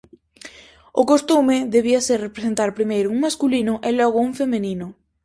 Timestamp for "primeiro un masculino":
2.77-3.73